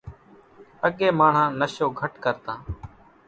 [0.85, 2.59] اڳيَ ماڻۿان نشو گھٽ ڪرتان۔